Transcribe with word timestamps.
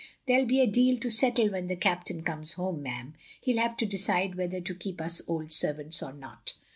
"There 0.25 0.39
*11 0.39 0.47
be 0.47 0.61
a 0.61 0.65
deal 0.65 0.97
to 0.97 1.11
settle 1.11 1.51
when 1.51 1.67
the 1.67 1.75
Captain 1.75 2.23
comes 2.23 2.53
home, 2.53 2.81
ma'am. 2.81 3.13
He 3.39 3.51
'11 3.51 3.69
have 3.69 3.77
to 3.77 3.85
decide 3.85 4.33
whether 4.33 4.59
to 4.59 4.73
keep 4.73 4.99
on 4.99 5.05
us 5.05 5.21
old 5.27 5.51
servants 5.53 6.01
or 6.01 6.11
not. 6.11 6.55